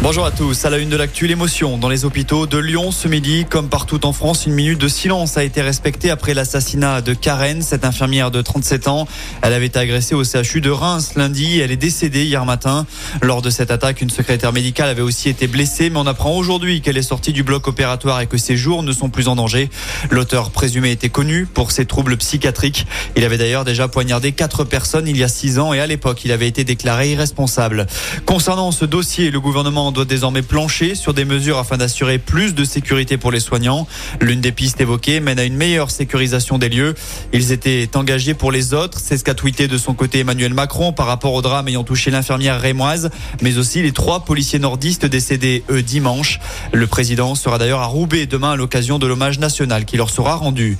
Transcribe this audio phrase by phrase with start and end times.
[0.00, 0.64] Bonjour à tous.
[0.64, 3.44] À la une de l'actu, l'émotion dans les hôpitaux de Lyon ce midi.
[3.50, 7.62] Comme partout en France, une minute de silence a été respectée après l'assassinat de Karen,
[7.62, 9.08] cette infirmière de 37 ans.
[9.42, 11.58] Elle avait été agressée au CHU de Reims lundi.
[11.58, 12.86] Elle est décédée hier matin.
[13.22, 16.80] Lors de cette attaque, une secrétaire médicale avait aussi été blessée, mais on apprend aujourd'hui
[16.80, 19.68] qu'elle est sortie du bloc opératoire et que ses jours ne sont plus en danger.
[20.10, 22.86] L'auteur présumé était connu pour ses troubles psychiatriques.
[23.16, 26.24] Il avait d'ailleurs déjà poignardé quatre personnes il y a six ans et à l'époque,
[26.24, 27.88] il avait été déclaré irresponsable.
[28.26, 32.64] Concernant ce dossier, le gouvernement doit désormais plancher sur des mesures afin d'assurer plus de
[32.64, 33.86] sécurité pour les soignants.
[34.20, 36.94] L'une des pistes évoquées mène à une meilleure sécurisation des lieux.
[37.32, 38.98] Ils étaient engagés pour les autres.
[39.02, 42.10] C'est ce qu'a tweeté de son côté Emmanuel Macron par rapport au drame ayant touché
[42.10, 43.10] l'infirmière rémoise,
[43.42, 46.40] mais aussi les trois policiers nordistes décédés eux dimanche.
[46.72, 50.34] Le président sera d'ailleurs à Roubaix demain à l'occasion de l'hommage national qui leur sera
[50.34, 50.78] rendu.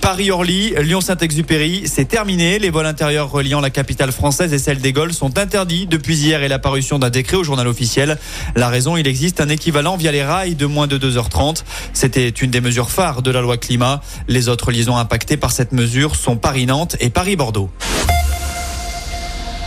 [0.00, 2.58] Paris-Orly, Lyon-Saint-Exupéry, c'est terminé.
[2.58, 6.42] Les vols intérieurs reliant la capitale française et celle des Gaules sont interdits depuis hier
[6.42, 8.18] et l'apparition d'un décret au journal officiel.
[8.54, 11.64] La raison, il existe un équivalent via les rails de moins de 2h30.
[11.92, 14.00] C'était une des mesures phares de la loi climat.
[14.28, 17.70] Les autres liaisons impactées par cette mesure sont Paris-Nantes et Paris-Bordeaux.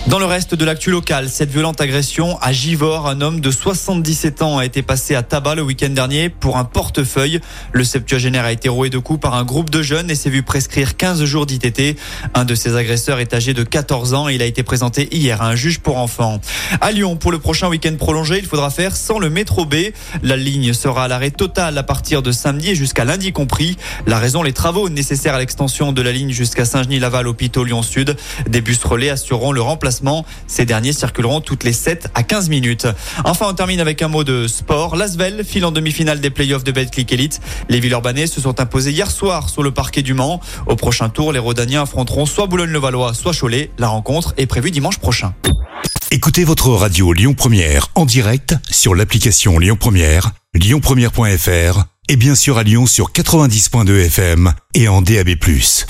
[0.07, 4.41] Dans le reste de l'actu local, cette violente agression à Givor, un homme de 77
[4.41, 7.41] ans a été passé à tabac le week-end dernier pour un portefeuille.
[7.73, 10.41] Le septuagénaire a été roué de coups par un groupe de jeunes et s'est vu
[10.41, 11.99] prescrire 15 jours d'ITT.
[12.33, 15.41] Un de ses agresseurs est âgé de 14 ans et il a été présenté hier
[15.41, 16.39] à un juge pour enfants.
[16.81, 19.75] À Lyon, pour le prochain week-end prolongé, il faudra faire sans le métro B.
[20.23, 23.77] La ligne sera à l'arrêt total à partir de samedi et jusqu'à lundi compris.
[24.07, 28.15] La raison, les travaux nécessaires à l'extension de la ligne jusqu'à Saint-Genis-Laval, hôpital Lyon-Sud.
[28.47, 29.88] Des bus relais assureront le remplacement
[30.47, 32.87] ces derniers circuleront toutes les 7 à 15 minutes.
[33.23, 34.95] Enfin, on termine avec un mot de sport.
[34.95, 37.41] L'Asvel file en demi-finale des playoffs de Betclic Elite.
[37.69, 40.39] Les Villeurbanais se sont imposés hier soir sur le parquet du Mans.
[40.67, 43.71] Au prochain tour, les Rodaniens affronteront soit Boulogne-le-Valois, soit Cholet.
[43.77, 45.33] La rencontre est prévue dimanche prochain.
[46.11, 52.57] Écoutez votre radio Lyon Première en direct sur l'application Lyon Première, lyonpremière.fr et bien sûr
[52.57, 55.29] à Lyon sur 90.2 FM et en DAB+.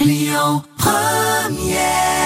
[0.02, 2.19] Lyon Première